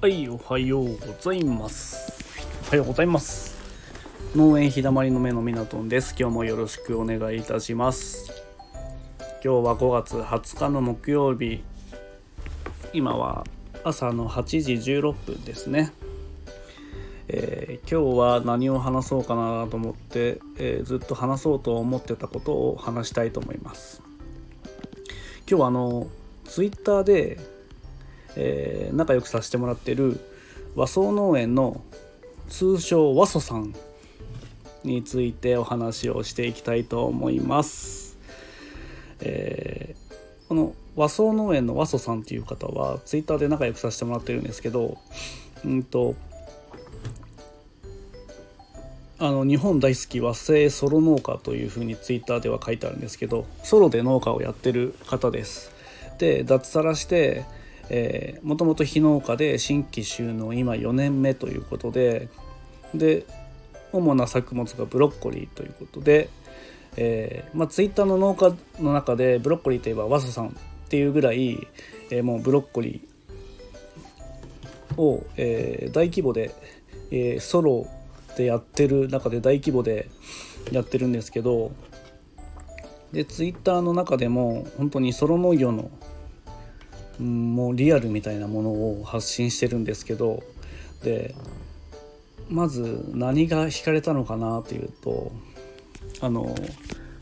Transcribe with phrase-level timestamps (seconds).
[0.00, 2.12] はい、おはようございます。
[2.68, 3.58] おはようございます。
[4.36, 6.14] 農園ひだまりの目のみなとんです。
[6.16, 8.30] 今日もよろしくお願いいたします。
[9.42, 11.64] 今日は5月20日の木曜日。
[12.92, 13.44] 今は
[13.82, 15.92] 朝の8時16分ですね。
[17.26, 24.00] えー今日は何を話そうかなと思って、えーずっと話そうと思ってたことを話したいと思います。
[25.50, 26.06] 今日はあの
[26.44, 27.57] ツイッターで
[28.36, 30.20] えー仲良くさせてもらってる
[30.74, 31.82] 和装農園の
[32.48, 33.74] 通称和蘇さん
[34.84, 38.16] についてお話をしていきたいと思います。
[39.20, 40.08] えー
[40.48, 44.96] この和装農園の和蘇さんっていう方はツイッターで仲良くさせてもらってるんですけど
[45.64, 46.14] うんと
[49.18, 55.70] あの日本大好き和製ソロ農家というふうにツイッターでは書いてあるんですけどソロで農家をやってる方です。
[56.18, 57.44] で脱サラして
[58.42, 62.28] もともと非農家で新規収納今4年目ということで
[62.94, 63.26] で
[63.92, 66.28] 主な作物がブロッコリーということで、
[66.96, 70.50] えーまあ、ツイッターの農家の中でブロッコリーといえばワソさんっ
[70.88, 71.66] ていうぐらい、
[72.10, 76.54] えーもうブロッコリーを、えー大規模で、
[77.10, 77.86] えーソロ
[78.36, 80.08] でやってる中で大規模で
[80.70, 81.72] やってるんですけど
[83.12, 85.90] でツイッターの中でも本当にソロ農業の
[87.18, 90.42] もうリアルみたいなものを発信してるんですけど
[91.02, 91.34] で
[92.48, 95.32] まず何が惹かれたのかなというと
[96.20, 96.54] あの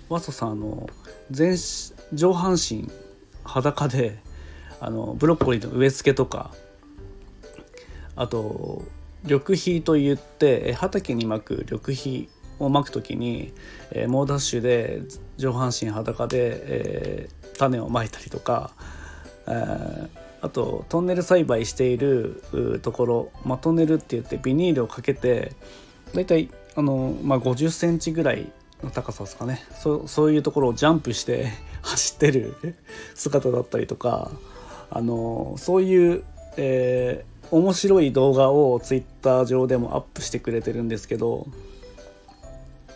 [0.08, 0.88] ワソさんの
[1.30, 1.56] 全
[2.12, 2.90] 上半身
[3.44, 4.18] 裸で
[4.80, 6.52] あのブロッコリーの植え付けとか
[8.14, 8.84] あと
[9.24, 13.52] 緑肥といって畑にまく緑肥をまくときに、
[13.90, 15.02] えー猛ダッシュで
[15.36, 18.72] 上半身裸で、えー種をまいたりとか、
[19.46, 22.42] あとトンネル栽培している
[22.82, 25.52] ところ、まあ、トンネルって言ってビニールをかけて
[26.14, 28.50] だいたいあの、まあ、50センチぐらい
[28.82, 29.64] の高さですかね。
[29.74, 31.48] そうそういうところをジャンプして
[31.82, 32.54] 走ってる
[33.14, 34.30] 姿だったりとか
[34.90, 36.24] あのそういう、
[36.56, 41.46] えー面白い動画をツイッター上でもアップしてくれてるんですけど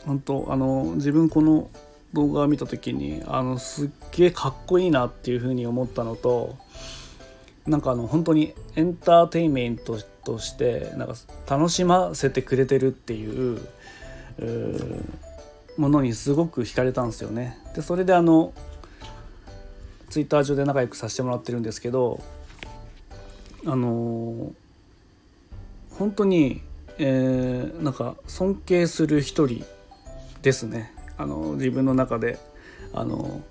[0.06, 1.68] 本当あの自分この
[2.12, 6.56] 動画を見た時にあのすっげえかっこいいなっていうふうに思ったのと
[7.66, 11.14] なんかあの本当にエンターテインメントとしてなんか
[11.48, 13.60] 楽しませてくれてるっていう
[15.76, 17.58] ものにすごく惹かれたんですよね。
[17.74, 18.52] でそれであの
[20.08, 22.20] ツイッター上で仲良くさせてもらってるんですけど
[23.64, 24.52] あの
[25.90, 26.62] 本当に、
[26.98, 29.64] えーなんか尊敬する一人
[30.42, 32.38] ですねあの自分の中で
[32.94, 33.42] あの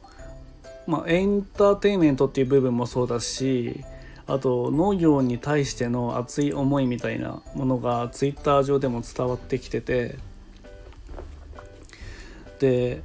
[0.87, 3.83] まあエンターテインメントっていう部分もそうだし
[4.25, 10.17] あと農業に対しての熱い思いみたいなものがツイッター上でも伝わってきてて
[12.59, 13.01] で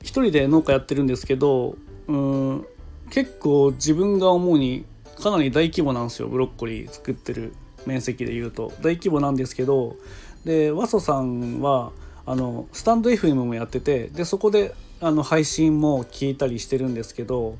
[0.00, 1.76] 一人で農家やってるんですけど
[2.08, 2.66] うん
[3.10, 4.86] 結構自分が思うに
[5.22, 7.52] かなり大規模なんですよブロッコリー作ってる
[7.84, 8.72] 面積でいうと。
[8.80, 9.96] 大規模なんですけど
[10.44, 11.92] でワソさんは
[12.26, 17.56] あのスタンド FM もやっててでそこであの配信も聞いたりしてるんですけど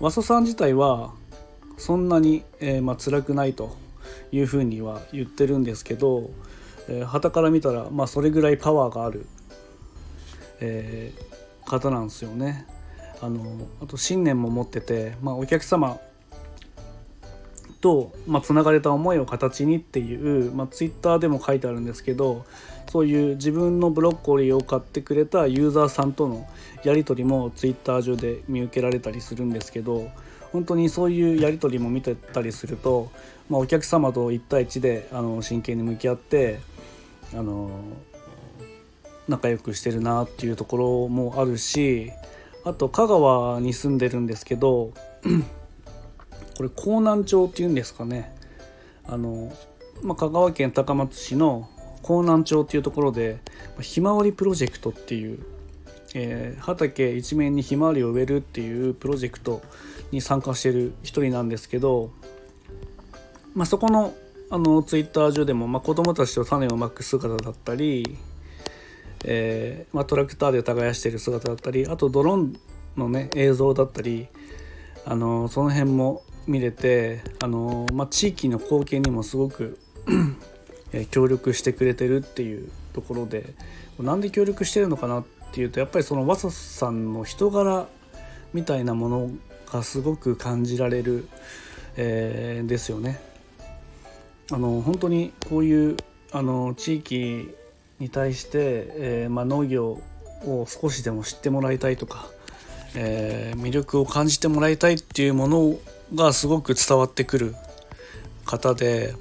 [0.00, 1.12] ワソさん自体は
[1.76, 3.76] そんなに、えーまあ辛くないと
[4.32, 6.30] いうふうには言ってるんですけど
[6.88, 9.26] えーから見たら、まあ、それぐらいパワーがある、
[10.60, 11.34] えー
[11.64, 12.66] 方なんですよね。
[13.20, 15.98] あのあと信念も持ってて、まあ、お客様
[17.84, 22.46] と、まあ、つながれた思いを形にっていう、まあ、ツイッターでも書いてあるんですけど
[22.88, 26.48] そういう自分のブロッコリーを買ってくれたユーザーさんとの
[26.82, 30.10] やり取りもツイッター上で見受けられたりするんですけど
[30.50, 33.10] 本当にそういうやり取りも見てたりすると、
[33.50, 36.60] まあ、お客様と1対1であの真剣に向き合って
[37.34, 37.68] あの
[39.28, 42.12] 仲良くしてるなっていうところもあるし
[42.64, 44.92] あと香川に住んでるんですけど
[46.56, 48.34] これ江南町っていうんですかね。
[49.06, 49.52] あの、
[50.02, 51.68] まあ、香川県高松市の
[52.02, 53.38] 江南町っていうところで
[53.80, 55.38] ひまわりプロジェクトっていう、
[56.14, 59.62] えー畑一面にひまわりを植えるっていうプロジェクト
[60.10, 62.10] に参加してる一人なんですけど、
[63.54, 64.14] まあ、そこの
[64.50, 68.16] あのツイッター上でも、まあ、子供たちと種をまく姿だったり、
[69.24, 72.60] えーまあ、トラクターで耕している姿だったりあとドローン
[72.96, 74.28] のね映像だったり
[75.06, 79.78] あのその辺も見れてあの、まあ、地域の貢献にもすごく
[80.92, 83.54] え協力してくれてるっていうところで
[83.98, 87.86] なんで協力してるのかなっていうとやっぱりそのワサさんの人柄
[88.52, 89.30] みたいなもの
[89.72, 91.28] がすごく感じられる、
[91.96, 93.20] えーですよね。
[94.52, 95.96] あの本当にこういう
[96.32, 97.54] あの地域
[97.98, 98.50] に対して、
[98.96, 100.00] えー、まあ、農業
[100.44, 102.28] を少しでも知ってもらいたいとか、
[102.94, 105.76] えー、魅力を感じてもらいたいっていうもの
[106.14, 107.54] がすごく伝わってくる
[108.44, 109.14] 方で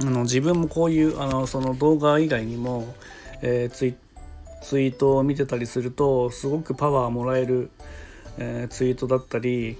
[0.00, 2.94] あの自分もこういうあのその動画以外にも、
[3.42, 3.94] えー、ツイ
[4.62, 7.70] ツイートを見てたりするとすごくパワーもらえる、
[8.38, 9.78] えー、ツイートだったり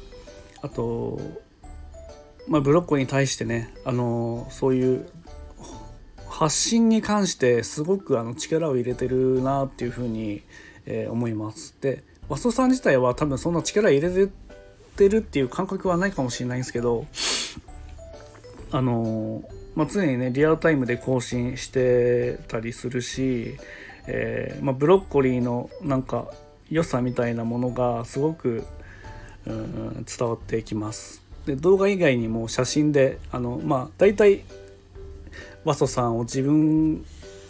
[0.62, 1.21] あと、
[2.49, 5.09] まあ、ブロッコに対してね、あのそういう
[6.29, 10.43] 発信に関してすごくあの力を入れてるなっていうふうに、
[10.87, 11.75] えー、思います。
[11.81, 14.29] で和ソさん自体は多分そんな力入れ
[14.97, 17.06] てるっていう感覚はないかもしれないんですけど
[18.73, 19.43] あの
[19.75, 23.56] まあ、常にねリアルタイムで更新してたりするし、
[24.06, 26.31] えー、まあ、ブロッコリーのなんか
[26.71, 28.65] 良さみたいなものがすごく
[29.47, 31.23] うん伝わってきます。
[31.47, 34.43] で動画以外にも写真であのまあ大体
[35.65, 37.05] 和ソさんを自分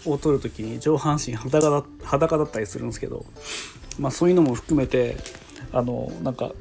[0.06, 3.25] を撮る時に上半身裸だ裸だったりするんですけど、
[3.99, 5.17] まあ、そういうのも含めて
[5.73, 6.52] あのなんか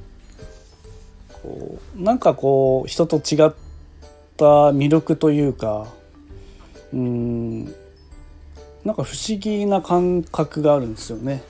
[1.41, 3.53] こうなんかこう人と違っ
[4.37, 5.87] た魅力というか
[6.93, 7.65] うん
[8.83, 11.43] なんか不思議な感覚があるんですよね。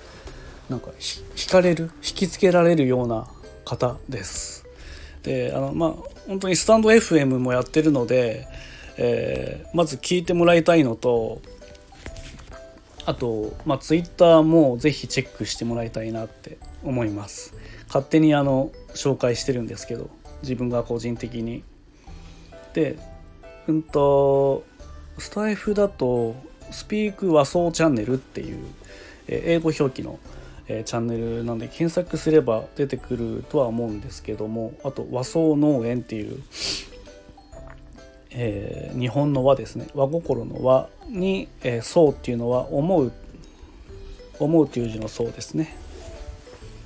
[0.69, 3.27] なんか惹かれる引きつけられるような
[3.65, 4.65] 方です。
[5.24, 5.94] であのまあ
[6.27, 8.47] 本当にスタンド FM もやってるので、
[8.97, 11.42] えー、まず聞いてもらいたいのと
[13.06, 17.54] あと、まあ、Twitter もぜひチェックしてもらいたいなって思います。
[17.88, 20.10] 勝手にあの紹介してるんですけど
[20.44, 21.63] 自分が個人的に。
[22.74, 22.98] で
[23.68, 24.63] うんと
[25.18, 26.36] スタイフだと
[26.72, 28.63] スピーク和装チャンネルっていう
[29.28, 30.19] 英語表記の
[30.69, 36.42] えチャンネルなんで検索すれば出てくるとは思うんですけどもあと和装農園っていう、
[38.31, 43.12] えー、日本の和ですね和心の和に「えー、そう」っていうのは思う
[44.40, 45.76] 思うという字のそうですね。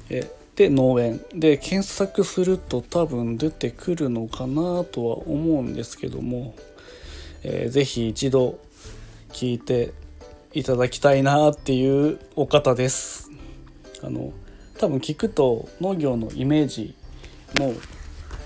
[0.09, 6.53] えで農園で検索すると多分出てくるのかなとは思うんですけども、
[7.43, 8.59] えー、ぜひ一度
[9.31, 9.93] 聞いて
[10.53, 13.31] いただきたいなっていうお方です。
[14.03, 14.31] あの
[14.77, 16.93] 多分聞くと農業のイメージ
[17.57, 17.73] も、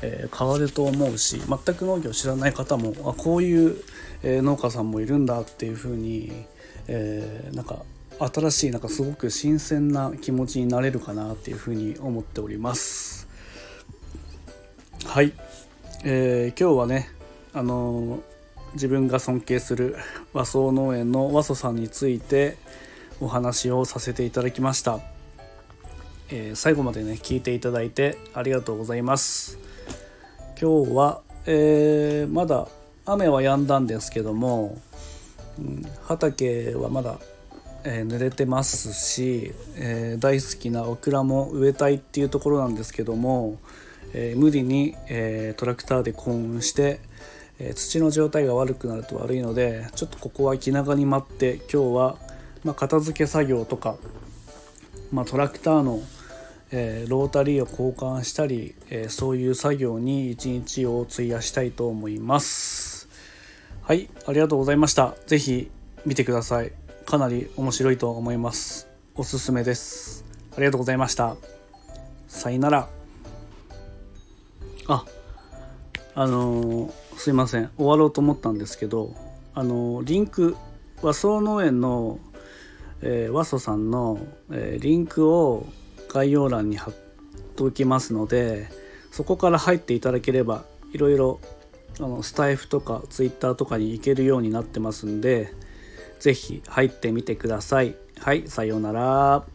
[0.01, 3.77] えー、変わると思うし全く農業知らない方もあこういう、
[4.23, 6.45] えー、農家さんもいるんだっていう風に、
[6.87, 7.83] えー、なんか
[8.19, 13.27] 新しいなんかすごく新鮮な気持ちになれるかなっていう風に思っております。
[15.05, 15.33] はい、
[16.03, 17.11] えー、今日はね
[17.53, 18.19] あの
[18.73, 19.95] 自分が尊敬する
[20.33, 22.57] 和装農園の和装さんについて
[23.19, 24.99] お話をさせていただきました。
[26.29, 29.57] えー、最後までね聞いていただいてありがとうございます。
[30.59, 32.67] 今日は、えー、まだ
[33.05, 34.81] 雨は止んだんですけども、
[35.59, 37.19] うん、畑はまだ、
[37.83, 43.59] えー、濡れてますし、え大好きなオクラも植えたいっていうところなんですけども、
[44.15, 47.01] え無理に、えトラクターで耕運して、
[47.59, 52.15] え土の状態が悪くなると悪いのでちょっとここは気長に待って今日は、
[52.63, 53.95] まあ、片付け作業とか、
[55.11, 56.01] まあ、トラクターの
[56.71, 63.07] えー、ロータリーを交換したり、えー、そういう作業に一日を費やしたいと思います。
[63.81, 65.15] はいありがとうございました。
[65.27, 65.71] 是非
[66.05, 66.73] 見てください。
[67.05, 68.87] かなり面白いと思います。
[69.15, 70.25] おすすめです。
[70.55, 71.37] ありがとうございました。
[72.27, 72.89] さよなら。
[74.87, 75.05] あ
[76.15, 77.69] あのー、すいません。
[77.77, 79.15] 終わろうと思ったんですけど
[79.53, 80.57] あの、リンク
[81.01, 82.19] 和装農園の、
[83.01, 84.19] えー、和装さんの、
[84.51, 85.65] えリンクを
[86.07, 88.67] 概要欄に貼っておきますので
[89.11, 91.39] そこから入っていただければいろいろ
[91.99, 95.53] あのスタイフとかツイッターとかに行けるようになってますんで
[96.19, 97.95] 是非入ってみてください。
[98.19, 99.45] はい、さようなら。